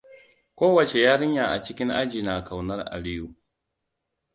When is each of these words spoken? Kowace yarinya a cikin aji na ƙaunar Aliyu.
Kowace 0.57 0.99
yarinya 1.05 1.43
a 1.49 1.61
cikin 1.63 1.89
aji 1.91 2.21
na 2.21 2.43
ƙaunar 2.43 2.79
Aliyu. 2.93 3.35